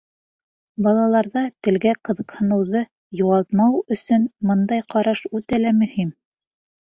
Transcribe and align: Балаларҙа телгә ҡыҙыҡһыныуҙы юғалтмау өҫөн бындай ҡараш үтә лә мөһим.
Балаларҙа 0.85 1.43
телгә 1.67 1.91
ҡыҙыҡһыныуҙы 2.09 2.81
юғалтмау 3.19 3.77
өҫөн 3.97 4.25
бындай 4.53 4.85
ҡараш 4.95 5.21
үтә 5.41 5.61
лә 5.65 5.75
мөһим. 5.83 6.11